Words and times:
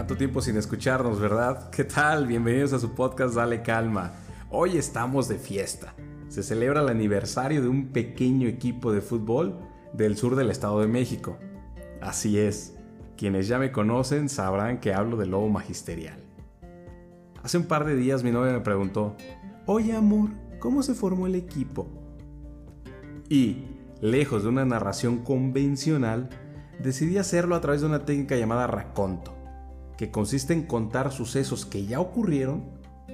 Tanto 0.00 0.16
tiempo 0.16 0.40
sin 0.40 0.56
escucharnos, 0.56 1.20
¿verdad? 1.20 1.68
¿Qué 1.68 1.84
tal? 1.84 2.26
Bienvenidos 2.26 2.72
a 2.72 2.78
su 2.78 2.94
podcast 2.94 3.34
Dale 3.34 3.60
Calma. 3.60 4.12
Hoy 4.48 4.78
estamos 4.78 5.28
de 5.28 5.36
fiesta. 5.36 5.92
Se 6.28 6.42
celebra 6.42 6.80
el 6.80 6.88
aniversario 6.88 7.60
de 7.60 7.68
un 7.68 7.88
pequeño 7.88 8.48
equipo 8.48 8.92
de 8.92 9.02
fútbol 9.02 9.58
del 9.92 10.16
sur 10.16 10.36
del 10.36 10.50
Estado 10.50 10.80
de 10.80 10.86
México. 10.86 11.36
Así 12.00 12.38
es, 12.38 12.78
quienes 13.18 13.46
ya 13.46 13.58
me 13.58 13.72
conocen 13.72 14.30
sabrán 14.30 14.80
que 14.80 14.94
hablo 14.94 15.18
del 15.18 15.32
lobo 15.32 15.50
magisterial. 15.50 16.18
Hace 17.42 17.58
un 17.58 17.64
par 17.64 17.84
de 17.84 17.94
días 17.94 18.24
mi 18.24 18.30
novia 18.30 18.54
me 18.54 18.60
preguntó, 18.60 19.16
Oye 19.66 19.94
amor, 19.94 20.30
¿cómo 20.60 20.82
se 20.82 20.94
formó 20.94 21.26
el 21.26 21.34
equipo? 21.34 21.86
Y, 23.28 23.66
lejos 24.00 24.44
de 24.44 24.48
una 24.48 24.64
narración 24.64 25.18
convencional, 25.18 26.30
decidí 26.82 27.18
hacerlo 27.18 27.54
a 27.54 27.60
través 27.60 27.82
de 27.82 27.86
una 27.88 28.06
técnica 28.06 28.34
llamada 28.34 28.66
raconto, 28.66 29.34
que 30.00 30.10
consiste 30.10 30.54
en 30.54 30.62
contar 30.62 31.12
sucesos 31.12 31.66
que 31.66 31.84
ya 31.84 32.00
ocurrieron 32.00 32.64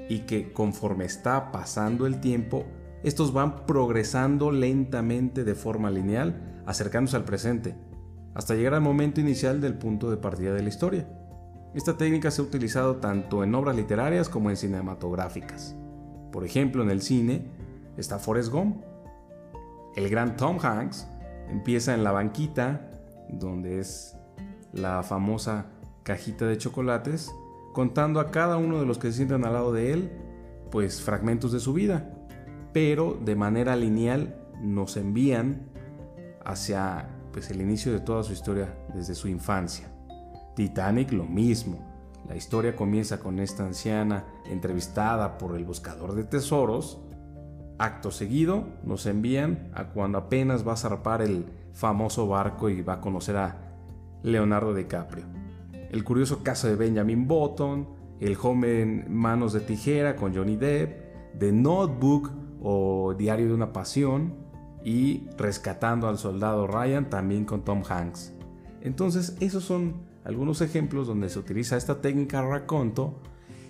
y 0.09 0.21
que 0.21 0.53
conforme 0.53 1.05
está 1.05 1.51
pasando 1.51 2.07
el 2.07 2.21
tiempo, 2.21 2.65
estos 3.03 3.33
van 3.33 3.67
progresando 3.67 4.53
lentamente 4.53 5.43
de 5.43 5.57
forma 5.57 5.91
lineal, 5.91 6.63
acercándose 6.65 7.17
al 7.17 7.25
presente, 7.25 7.75
hasta 8.35 8.55
llegar 8.55 8.75
al 8.75 8.83
momento 8.83 9.21
inicial 9.21 9.61
del 9.61 9.75
punto 9.75 10.13
de 10.13 10.17
partida 10.17 10.55
de 10.55 10.63
la 10.63 10.69
historia. 10.69 11.09
Esta 11.75 11.97
técnica 11.97 12.31
se 12.31 12.41
ha 12.41 12.45
utilizado 12.45 12.99
tanto 12.99 13.43
en 13.43 13.53
obras 13.57 13.75
literarias 13.75 14.29
como 14.29 14.51
en 14.51 14.57
cinematográficas. 14.57 15.75
Por 16.31 16.45
ejemplo, 16.45 16.85
en 16.85 16.91
el 16.91 17.03
cine 17.03 17.49
está 17.97 18.21
Forrest 18.21 18.53
Gump. 18.53 18.85
El 19.97 20.09
gran 20.09 20.37
Tom 20.37 20.59
Hanks 20.63 21.09
empieza 21.51 21.95
en 21.95 22.05
la 22.05 22.13
banquita, 22.13 22.89
donde 23.29 23.81
es 23.81 24.17
la 24.73 25.03
famosa 25.03 25.67
cajita 26.07 26.47
de 26.47 26.57
chocolates, 26.57 27.35
contando 27.73 28.21
a 28.21 28.31
cada 28.31 28.59
uno 28.59 28.79
de 28.79 28.87
los 28.87 28.97
que 28.97 29.09
se 29.09 29.17
sientan 29.17 29.45
al 29.45 29.55
lado 29.55 29.73
de 29.73 29.93
él, 29.93 30.13
pues 30.71 31.03
fragmentos 31.03 31.51
de 31.51 31.59
su 31.59 31.73
vida, 31.73 32.15
pero 32.73 33.19
de 33.21 33.35
manera 33.35 33.75
lineal 33.75 34.37
nos 34.63 34.97
envían 34.97 35.69
hacia 36.45 37.09
pues, 37.33 37.51
el 37.51 37.61
inicio 37.61 37.93
de 37.93 37.99
toda 37.99 38.23
su 38.23 38.33
historia 38.33 38.73
desde 38.95 39.17
su 39.17 39.27
infancia. 39.27 39.89
Titanic 40.55 41.11
lo 41.11 41.25
mismo. 41.25 41.85
La 42.29 42.37
historia 42.37 42.77
comienza 42.77 43.19
con 43.19 43.41
esta 43.41 43.67
anciana 43.67 44.25
entrevistada 44.47 45.39
por 45.39 45.57
el 45.57 45.65
buscador 45.65 46.15
de 46.15 46.23
tesoros. 46.23 47.01
Acto 47.79 48.13
seguido 48.13 48.65
nos 48.85 49.07
envían 49.07 49.71
a 49.75 49.89
cuando 49.89 50.19
apenas 50.19 50.67
va 50.67 50.75
a 50.75 50.77
zarpar 50.77 51.21
el 51.21 51.47
famoso 51.73 52.29
barco 52.29 52.71
y 52.71 52.81
va 52.83 52.95
a 52.95 53.01
conocer 53.01 53.37
a 53.37 53.75
Leonardo 54.23 54.73
DiCaprio. 54.73 55.46
El 55.91 56.05
curioso 56.05 56.43
caso 56.43 56.69
de 56.69 56.77
Benjamin 56.77 57.27
Button, 57.27 57.89
El 58.21 58.35
joven 58.35 59.07
Manos 59.09 59.53
de 59.53 59.61
Tijera 59.61 60.17
con 60.17 60.35
Johnny 60.35 60.57
Depp, 60.57 61.39
The 61.39 61.53
Notebook 61.53 62.31
o 62.61 63.15
Diario 63.15 63.47
de 63.49 63.55
una 63.55 63.73
Pasión 63.73 64.35
y 64.85 65.29
Rescatando 65.37 66.09
al 66.09 66.19
Soldado 66.19 66.67
Ryan 66.67 67.11
también 67.11 67.45
con 67.45 67.65
Tom 67.65 67.83
Hanks. 67.89 68.33
Entonces 68.81 69.37
esos 69.41 69.65
son 69.65 70.07
algunos 70.25 70.61
ejemplos 70.61 71.07
donde 71.07 71.29
se 71.29 71.39
utiliza 71.39 71.77
esta 71.77 72.01
técnica 72.01 72.43
raconto 72.43 73.21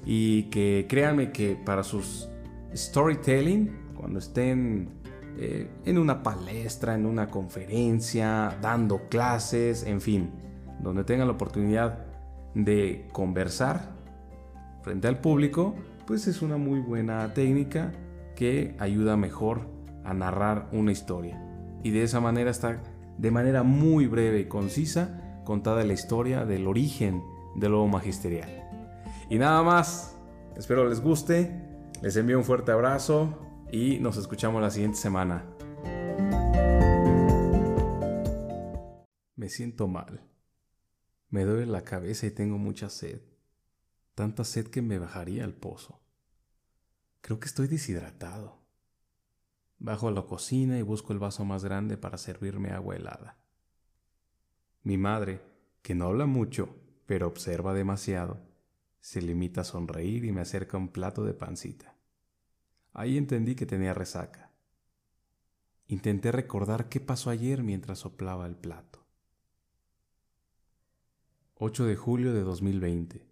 y 0.04 0.44
que 0.44 0.86
créanme 0.88 1.32
que 1.32 1.56
para 1.56 1.82
sus 1.82 2.28
storytelling, 2.74 3.92
cuando 3.94 4.18
estén 4.18 4.88
eh, 5.38 5.68
en 5.84 5.98
una 5.98 6.22
palestra, 6.22 6.94
en 6.94 7.04
una 7.04 7.28
conferencia, 7.28 8.56
dando 8.62 9.08
clases, 9.08 9.84
en 9.84 10.00
fin, 10.00 10.30
donde 10.80 11.04
tengan 11.04 11.26
la 11.26 11.34
oportunidad 11.34 12.05
de 12.56 13.06
conversar 13.12 13.92
frente 14.82 15.08
al 15.08 15.20
público, 15.20 15.74
pues 16.06 16.26
es 16.26 16.40
una 16.40 16.56
muy 16.56 16.80
buena 16.80 17.34
técnica 17.34 17.92
que 18.34 18.74
ayuda 18.78 19.16
mejor 19.16 19.68
a 20.04 20.14
narrar 20.14 20.68
una 20.72 20.90
historia. 20.90 21.40
Y 21.82 21.90
de 21.90 22.02
esa 22.02 22.20
manera 22.20 22.50
está 22.50 22.82
de 23.18 23.30
manera 23.30 23.62
muy 23.62 24.06
breve 24.06 24.40
y 24.40 24.44
concisa 24.46 25.40
contada 25.44 25.84
la 25.84 25.92
historia 25.92 26.44
del 26.44 26.66
origen 26.66 27.22
del 27.56 27.72
lobo 27.72 27.88
magisterial. 27.88 28.48
Y 29.28 29.38
nada 29.38 29.62
más, 29.62 30.16
espero 30.56 30.88
les 30.88 31.00
guste, 31.00 31.62
les 32.02 32.16
envío 32.16 32.38
un 32.38 32.44
fuerte 32.44 32.72
abrazo 32.72 33.38
y 33.70 33.98
nos 33.98 34.16
escuchamos 34.16 34.62
la 34.62 34.70
siguiente 34.70 34.96
semana. 34.96 35.44
Me 39.36 39.48
siento 39.50 39.88
mal. 39.88 40.35
Me 41.36 41.44
duele 41.44 41.66
la 41.66 41.82
cabeza 41.82 42.26
y 42.26 42.30
tengo 42.30 42.56
mucha 42.56 42.88
sed. 42.88 43.20
Tanta 44.14 44.42
sed 44.42 44.68
que 44.68 44.80
me 44.80 44.98
bajaría 44.98 45.44
al 45.44 45.52
pozo. 45.52 46.00
Creo 47.20 47.38
que 47.38 47.44
estoy 47.44 47.68
deshidratado. 47.68 48.56
Bajo 49.78 50.08
a 50.08 50.12
la 50.12 50.22
cocina 50.22 50.78
y 50.78 50.82
busco 50.82 51.12
el 51.12 51.18
vaso 51.18 51.44
más 51.44 51.62
grande 51.62 51.98
para 51.98 52.16
servirme 52.16 52.70
agua 52.70 52.96
helada. 52.96 53.36
Mi 54.82 54.96
madre, 54.96 55.42
que 55.82 55.94
no 55.94 56.06
habla 56.06 56.24
mucho, 56.24 56.74
pero 57.04 57.26
observa 57.26 57.74
demasiado, 57.74 58.40
se 59.02 59.20
limita 59.20 59.60
a 59.60 59.64
sonreír 59.64 60.24
y 60.24 60.32
me 60.32 60.40
acerca 60.40 60.78
un 60.78 60.88
plato 60.88 61.22
de 61.22 61.34
pancita. 61.34 61.98
Ahí 62.94 63.18
entendí 63.18 63.56
que 63.56 63.66
tenía 63.66 63.92
resaca. 63.92 64.52
Intenté 65.86 66.32
recordar 66.32 66.88
qué 66.88 66.98
pasó 66.98 67.28
ayer 67.28 67.62
mientras 67.62 67.98
soplaba 67.98 68.46
el 68.46 68.56
plato. 68.56 69.05
8 71.58 71.86
de 71.86 71.96
julio 71.96 72.34
de 72.34 72.42
2020, 72.42 73.26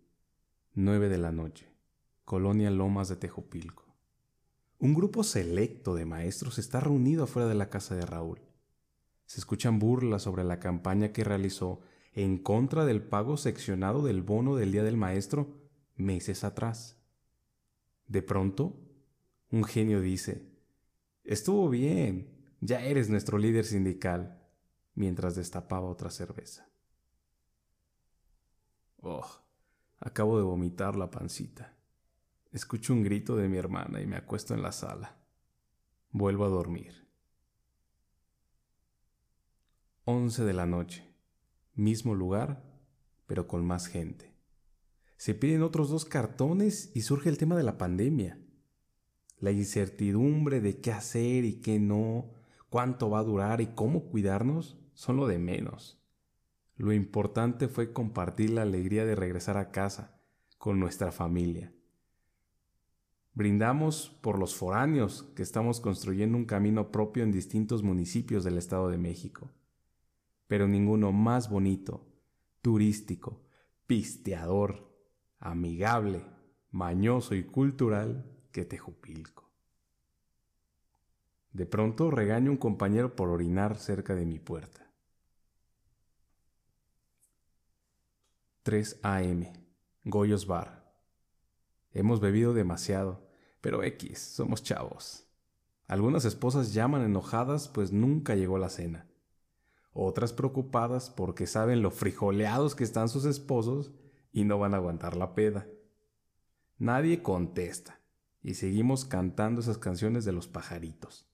9 0.72 1.08
de 1.10 1.18
la 1.18 1.30
noche, 1.30 1.68
Colonia 2.24 2.70
Lomas 2.70 3.10
de 3.10 3.16
Tejupilco. 3.16 3.94
Un 4.78 4.94
grupo 4.94 5.22
selecto 5.24 5.94
de 5.94 6.06
maestros 6.06 6.58
está 6.58 6.80
reunido 6.80 7.24
afuera 7.24 7.46
de 7.46 7.54
la 7.54 7.68
casa 7.68 7.94
de 7.94 8.06
Raúl. 8.06 8.40
Se 9.26 9.40
escuchan 9.40 9.78
burlas 9.78 10.22
sobre 10.22 10.42
la 10.42 10.58
campaña 10.58 11.12
que 11.12 11.22
realizó 11.22 11.82
en 12.14 12.38
contra 12.38 12.86
del 12.86 13.02
pago 13.02 13.36
seccionado 13.36 14.02
del 14.02 14.22
bono 14.22 14.56
del 14.56 14.72
Día 14.72 14.84
del 14.84 14.96
Maestro 14.96 15.58
meses 15.94 16.44
atrás. 16.44 16.96
De 18.06 18.22
pronto, 18.22 18.80
un 19.50 19.64
genio 19.64 20.00
dice, 20.00 20.48
Estuvo 21.24 21.68
bien, 21.68 22.54
ya 22.62 22.80
eres 22.80 23.10
nuestro 23.10 23.36
líder 23.36 23.66
sindical, 23.66 24.42
mientras 24.94 25.34
destapaba 25.34 25.90
otra 25.90 26.08
cerveza. 26.08 26.70
Oh, 29.06 29.26
acabo 30.00 30.38
de 30.38 30.44
vomitar 30.44 30.96
la 30.96 31.10
pancita. 31.10 31.76
Escucho 32.52 32.94
un 32.94 33.02
grito 33.02 33.36
de 33.36 33.48
mi 33.48 33.58
hermana 33.58 34.00
y 34.00 34.06
me 34.06 34.16
acuesto 34.16 34.54
en 34.54 34.62
la 34.62 34.72
sala. 34.72 35.18
Vuelvo 36.10 36.46
a 36.46 36.48
dormir. 36.48 37.06
11 40.06 40.44
de 40.44 40.52
la 40.54 40.64
noche. 40.64 41.06
Mismo 41.74 42.14
lugar, 42.14 42.64
pero 43.26 43.46
con 43.46 43.66
más 43.66 43.88
gente. 43.88 44.34
Se 45.18 45.34
piden 45.34 45.62
otros 45.62 45.90
dos 45.90 46.06
cartones 46.06 46.90
y 46.94 47.02
surge 47.02 47.28
el 47.28 47.36
tema 47.36 47.56
de 47.56 47.62
la 47.62 47.76
pandemia. 47.76 48.38
La 49.38 49.50
incertidumbre 49.50 50.62
de 50.62 50.80
qué 50.80 50.92
hacer 50.92 51.44
y 51.44 51.60
qué 51.60 51.78
no, 51.78 52.30
cuánto 52.70 53.10
va 53.10 53.18
a 53.18 53.24
durar 53.24 53.60
y 53.60 53.66
cómo 53.66 54.06
cuidarnos 54.06 54.78
son 54.94 55.18
lo 55.18 55.26
de 55.26 55.38
menos. 55.38 56.03
Lo 56.76 56.92
importante 56.92 57.68
fue 57.68 57.92
compartir 57.92 58.50
la 58.50 58.62
alegría 58.62 59.04
de 59.04 59.14
regresar 59.14 59.56
a 59.56 59.70
casa 59.70 60.20
con 60.58 60.80
nuestra 60.80 61.12
familia. 61.12 61.72
Brindamos 63.32 64.16
por 64.20 64.38
los 64.38 64.54
foráneos 64.54 65.24
que 65.34 65.42
estamos 65.42 65.80
construyendo 65.80 66.36
un 66.36 66.44
camino 66.44 66.90
propio 66.90 67.22
en 67.22 67.32
distintos 67.32 67.82
municipios 67.82 68.44
del 68.44 68.58
Estado 68.58 68.88
de 68.88 68.98
México 68.98 69.50
pero 70.46 70.68
ninguno 70.68 71.12
más 71.12 71.48
bonito, 71.48 72.06
turístico, 72.62 73.42
pisteador, 73.86 74.88
amigable, 75.38 76.24
mañoso 76.70 77.34
y 77.34 77.44
cultural 77.44 78.24
que 78.52 78.64
Tejupilco. 78.64 79.50
De 81.52 81.66
pronto 81.66 82.10
regaño 82.10 82.50
a 82.50 82.52
un 82.52 82.58
compañero 82.58 83.14
por 83.14 83.28
orinar 83.28 83.78
cerca 83.78 84.14
de 84.14 84.26
mi 84.26 84.38
puerta. 84.38 84.83
3 88.64 89.00
AM, 89.02 89.46
Goyos 90.04 90.46
Bar. 90.46 90.92
Hemos 91.92 92.20
bebido 92.20 92.52
demasiado, 92.52 93.28
pero 93.60 93.84
X, 93.84 94.18
somos 94.18 94.62
chavos. 94.62 95.28
Algunas 95.86 96.24
esposas 96.24 96.74
llaman 96.74 97.04
enojadas 97.04 97.68
pues 97.68 97.92
nunca 97.92 98.34
llegó 98.34 98.58
la 98.58 98.68
cena 98.68 99.06
otras 99.94 100.32
preocupadas 100.32 101.08
porque 101.08 101.46
saben 101.46 101.80
lo 101.80 101.90
frijoleados 101.90 102.74
que 102.74 102.84
están 102.84 103.08
sus 103.08 103.24
esposos 103.24 103.92
y 104.32 104.44
no 104.44 104.58
van 104.58 104.74
a 104.74 104.78
aguantar 104.78 105.16
la 105.16 105.34
peda. 105.34 105.68
Nadie 106.78 107.22
contesta 107.22 108.00
y 108.42 108.54
seguimos 108.54 109.04
cantando 109.04 109.60
esas 109.60 109.78
canciones 109.78 110.24
de 110.24 110.32
los 110.32 110.48
pajaritos. 110.48 111.30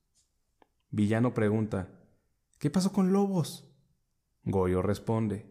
Villano 0.90 1.32
pregunta, 1.32 1.88
¿qué 2.58 2.68
pasó 2.68 2.92
con 2.92 3.12
Lobos? 3.12 3.66
Goyo 4.44 4.82
responde, 4.82 5.49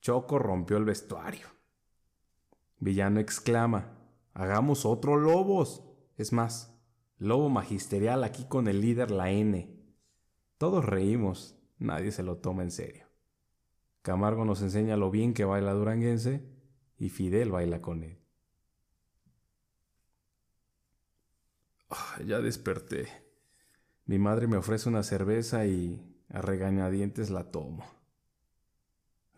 Choco 0.00 0.38
rompió 0.38 0.76
el 0.76 0.84
vestuario. 0.84 1.46
Villano 2.78 3.20
exclama, 3.20 3.98
hagamos 4.34 4.84
otro 4.84 5.16
Lobos. 5.16 5.82
Es 6.16 6.32
más, 6.32 6.74
Lobo 7.18 7.48
magisterial 7.48 8.22
aquí 8.22 8.44
con 8.44 8.68
el 8.68 8.80
líder 8.80 9.10
la 9.10 9.30
N. 9.30 9.76
Todos 10.56 10.84
reímos, 10.84 11.58
nadie 11.78 12.12
se 12.12 12.22
lo 12.22 12.36
toma 12.36 12.62
en 12.62 12.70
serio. 12.70 13.06
Camargo 14.02 14.44
nos 14.44 14.62
enseña 14.62 14.96
lo 14.96 15.10
bien 15.10 15.34
que 15.34 15.44
baila 15.44 15.72
duranguense 15.72 16.48
y 16.96 17.08
Fidel 17.08 17.50
baila 17.50 17.82
con 17.82 18.04
él. 18.04 18.18
Ya 22.24 22.40
desperté. 22.40 23.08
Mi 24.06 24.18
madre 24.18 24.46
me 24.46 24.56
ofrece 24.56 24.88
una 24.88 25.02
cerveza 25.02 25.66
y 25.66 26.00
a 26.28 26.40
regañadientes 26.40 27.30
la 27.30 27.50
tomo. 27.50 27.84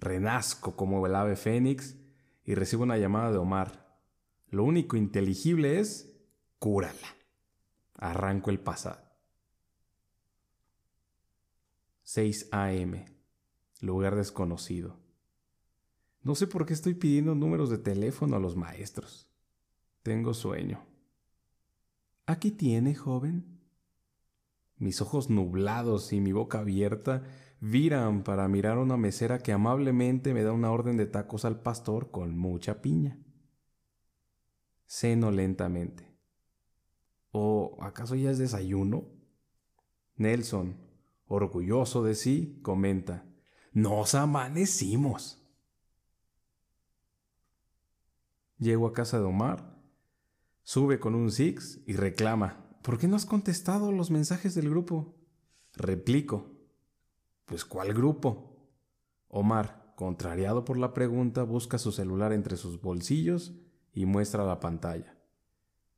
Renazco 0.00 0.76
como 0.76 1.06
el 1.06 1.14
ave 1.14 1.37
fénix 1.37 1.97
y 2.44 2.55
recibo 2.55 2.82
una 2.82 2.97
llamada 2.97 3.31
de 3.31 3.38
Omar. 3.38 3.87
Lo 4.49 4.64
único 4.64 4.97
inteligible 4.97 5.79
es 5.79 6.19
cúrala. 6.58 7.17
Arranco 7.94 8.50
el 8.50 8.58
pasado. 8.58 9.02
6 12.02 12.49
a.m. 12.50 13.05
Lugar 13.82 14.17
desconocido. 14.17 14.99
No 16.23 16.35
sé 16.35 16.47
por 16.47 16.67
qué 16.67 16.73
estoy 16.73 16.94
pidiendo 16.94 17.35
números 17.35 17.70
de 17.70 17.79
teléfono 17.79 18.37
a 18.37 18.41
los 18.41 18.56
maestros. 18.56 19.31
Tengo 20.02 20.35
sueño. 20.35 20.85
Aquí 22.26 22.50
tiene, 22.50 22.94
joven. 22.94 23.59
Mis 24.80 25.02
ojos 25.02 25.28
nublados 25.28 26.12
y 26.14 26.20
mi 26.20 26.32
boca 26.32 26.60
abierta 26.60 27.22
viran 27.60 28.24
para 28.24 28.48
mirar 28.48 28.78
a 28.78 28.80
una 28.80 28.96
mesera 28.96 29.38
que 29.38 29.52
amablemente 29.52 30.32
me 30.32 30.42
da 30.42 30.52
una 30.52 30.70
orden 30.70 30.96
de 30.96 31.04
tacos 31.04 31.44
al 31.44 31.60
pastor 31.60 32.10
con 32.10 32.36
mucha 32.38 32.80
piña. 32.80 33.18
Ceno 34.86 35.30
lentamente. 35.30 36.10
¿O 37.30 37.76
acaso 37.82 38.14
ya 38.14 38.30
es 38.30 38.38
desayuno? 38.38 39.04
Nelson, 40.16 40.78
orgulloso 41.26 42.02
de 42.02 42.14
sí, 42.14 42.58
comenta, 42.62 43.26
Nos 43.72 44.14
amanecimos. 44.14 45.46
Llego 48.58 48.86
a 48.86 48.94
casa 48.94 49.18
de 49.18 49.26
Omar, 49.26 49.78
sube 50.62 50.98
con 50.98 51.14
un 51.14 51.30
Six 51.30 51.80
y 51.86 51.92
reclama, 51.92 52.69
¿por 52.82 52.98
qué 52.98 53.08
no 53.08 53.16
has 53.16 53.26
contestado 53.26 53.92
los 53.92 54.10
mensajes 54.10 54.54
del 54.54 54.70
grupo? 54.70 55.14
Replico, 55.74 56.46
pues 57.44 57.64
¿cuál 57.64 57.94
grupo? 57.94 58.56
Omar, 59.28 59.92
contrariado 59.96 60.64
por 60.64 60.76
la 60.76 60.94
pregunta, 60.94 61.42
busca 61.42 61.78
su 61.78 61.92
celular 61.92 62.32
entre 62.32 62.56
sus 62.56 62.80
bolsillos 62.80 63.54
y 63.92 64.06
muestra 64.06 64.44
la 64.44 64.60
pantalla. 64.60 65.16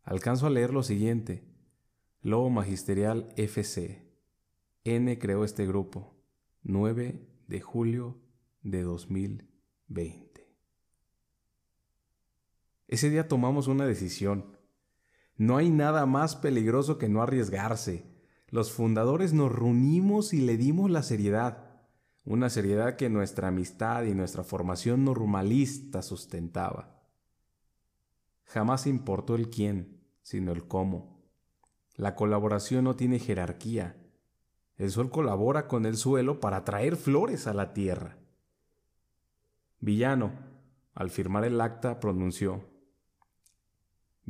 Alcanzo 0.03 0.47
a 0.47 0.51
leer 0.51 0.73
lo 0.73 0.83
siguiente. 0.83 1.45
Lobo 2.21 2.51
Magisterial 2.51 3.33
FC. 3.37 4.09
N 4.85 5.19
creó 5.19 5.45
este 5.45 5.67
grupo. 5.67 6.15
9 6.63 7.29
de 7.49 7.61
julio 7.61 8.19
de 8.63 8.83
2020. 8.83 10.33
Ese 12.89 13.11
día 13.11 13.29
tomamos 13.29 13.69
una 13.69 13.87
decisión. 13.87 14.57
No 15.37 15.57
hay 15.57 15.71
nada 15.71 16.07
más 16.07 16.37
peligroso 16.37 16.99
que 16.99 17.09
no 17.09 17.23
arriesgarse. 17.23 18.05
Los 18.49 18.73
fundadores 18.73 19.33
nos 19.33 19.51
reunimos 19.51 20.35
y 20.35 20.41
le 20.41 20.57
dimos 20.57 20.91
la 20.91 21.03
seriedad. 21.03 21.71
Una 22.25 22.51
seriedad 22.51 22.97
que 22.97 23.09
nuestra 23.09 23.49
amistad 23.49 24.05
y 24.05 24.15
nuestra 24.15 24.45
formación 24.45 25.05
normalista 25.05 26.03
sustentaba. 26.03 27.03
Jamás 28.45 28.87
importó 28.87 29.35
el 29.35 29.49
quién, 29.51 30.03
sino 30.23 30.53
el 30.53 30.69
cómo. 30.69 31.23
La 31.97 32.15
colaboración 32.15 32.85
no 32.85 32.97
tiene 32.97 33.19
jerarquía. 33.19 33.97
El 34.77 34.91
sol 34.91 35.11
colabora 35.11 35.69
con 35.69 35.87
el 35.87 35.97
suelo 35.97 36.41
para 36.41 36.65
traer 36.65 36.97
flores 36.97 37.47
a 37.47 37.55
la 37.55 37.73
tierra. 37.73 38.19
Villano, 39.81 40.33
al 40.95 41.11
firmar 41.11 41.45
el 41.45 41.61
acta, 41.61 41.99
pronunció, 42.01 42.72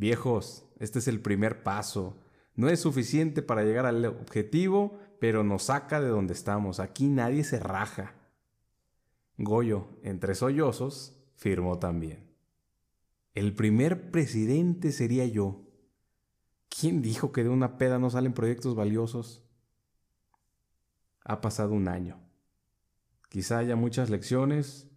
Viejos, 0.03 0.67
este 0.81 0.99
es 0.99 1.07
el 1.07 1.21
primer 1.21 1.63
paso. 1.63 2.19
No 2.57 2.69
es 2.69 2.81
suficiente 2.81 3.41
para 3.41 3.63
llegar 3.63 3.87
al 3.87 4.05
objetivo, 4.05 4.99
pero 5.21 5.45
nos 5.45 5.63
saca 5.63 6.01
de 6.01 6.09
donde 6.09 6.33
estamos. 6.33 6.81
Aquí 6.81 7.09
nadie 7.09 7.45
se 7.45 7.61
raja. 7.61 8.17
Goyo, 9.39 10.01
entre 10.03 10.35
sollozos, 10.35 11.23
firmó 11.37 11.79
también. 11.79 12.35
El 13.37 13.55
primer 13.55 14.11
presidente 14.11 14.91
sería 14.91 15.25
yo. 15.25 15.69
¿Quién 16.69 17.01
dijo 17.01 17.31
que 17.31 17.45
de 17.45 17.51
una 17.51 17.79
peda 17.79 18.01
no 18.01 18.11
salen 18.11 18.33
proyectos 18.33 18.75
valiosos? 18.75 19.49
Ha 21.23 21.41
pasado 21.41 21.75
un 21.75 21.87
año. 21.87 22.19
Quizá 23.29 23.59
haya 23.59 23.77
muchas 23.77 24.11
lecciones, 24.11 24.91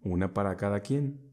una 0.00 0.32
para 0.32 0.56
cada 0.56 0.80
quien. 0.80 1.27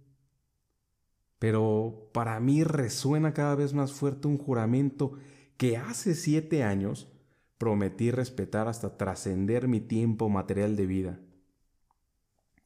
Pero 1.40 2.10
para 2.14 2.40
mí 2.40 2.64
resuena 2.64 3.34
cada 3.34 3.56
vez 3.56 3.74
más 3.74 3.94
fuerte 3.94 4.28
un 4.28 4.38
juramento 4.38 5.14
que 5.58 5.78
hace 5.78 6.16
siete 6.16 6.64
años 6.64 7.12
prometí 7.58 8.12
respetar 8.12 8.68
hasta 8.68 8.98
trascender 8.98 9.68
mi 9.68 9.80
tiempo 9.80 10.30
material 10.30 10.76
de 10.76 10.86
vida. 10.86 11.20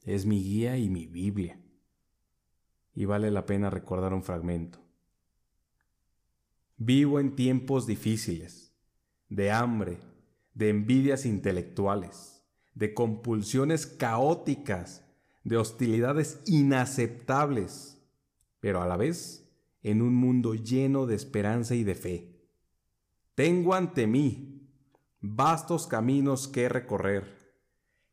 Es 0.04 0.26
mi 0.26 0.44
guía 0.44 0.78
y 0.78 0.90
mi 0.90 1.08
Biblia 1.08 1.60
y 3.00 3.06
vale 3.06 3.32
la 3.32 3.46
pena 3.46 3.70
recordar 3.70 4.14
un 4.14 4.24
fragmento. 4.24 4.80
Vivo 6.76 7.22
en 7.22 7.34
tiempos 7.36 7.88
difíciles, 7.88 8.74
de 9.30 9.52
hambre, 9.52 10.00
de 10.54 10.68
envidias 10.68 11.26
intelectuales, 11.26 12.44
de 12.74 12.94
compulsiones 12.94 13.88
caóticas, 13.88 15.06
de 15.46 15.56
hostilidades 15.56 16.42
inaceptables, 16.46 17.99
pero 18.60 18.82
a 18.82 18.88
la 18.88 18.98
vez 18.98 19.50
en 19.82 20.02
un 20.02 20.14
mundo 20.14 20.56
lleno 20.56 21.06
de 21.06 21.16
esperanza 21.16 21.76
y 21.76 21.84
de 21.84 21.96
fe. 21.96 22.40
Tengo 23.36 23.74
ante 23.74 24.08
mí 24.08 24.70
vastos 25.22 25.88
caminos 25.88 26.48
que 26.48 26.70
recorrer, 26.70 27.56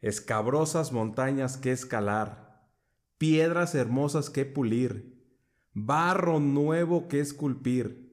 escabrosas 0.00 0.92
montañas 0.92 1.56
que 1.56 1.72
escalar, 1.72 2.70
piedras 3.18 3.74
hermosas 3.74 4.30
que 4.30 4.44
pulir, 4.44 5.24
barro 5.72 6.40
nuevo 6.40 7.08
que 7.08 7.20
esculpir, 7.20 8.06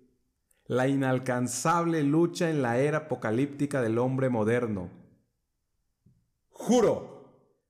la 0.65 0.87
inalcanzable 0.87 2.03
lucha 2.03 2.49
en 2.49 2.61
la 2.61 2.79
era 2.79 2.99
apocalíptica 2.99 3.81
del 3.81 3.97
hombre 3.97 4.29
moderno. 4.29 4.89
Juro 6.49 7.13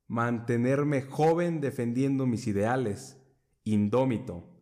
mantenerme 0.07 1.01
joven 1.01 1.59
defendiendo 1.59 2.27
mis 2.27 2.47
ideales, 2.47 3.17
indómito, 3.63 4.52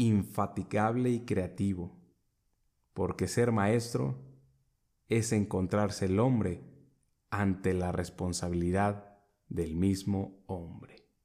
infatigable 0.00 1.10
y 1.10 1.26
creativo, 1.26 1.94
porque 2.94 3.28
ser 3.28 3.52
maestro 3.52 4.16
es 5.08 5.32
encontrarse 5.32 6.06
el 6.06 6.18
hombre 6.18 6.62
ante 7.28 7.74
la 7.74 7.92
responsabilidad 7.92 9.18
del 9.48 9.76
mismo 9.76 10.42
hombre. 10.46 10.99